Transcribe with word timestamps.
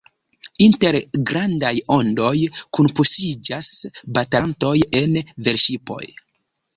Inter 0.67 0.95
grandaj 1.31 1.73
ondoj 1.95 2.31
kunpuŝiĝas 2.77 3.69
batalantoj 4.19 4.73
en 5.01 5.15
velŝipoj. 5.49 6.01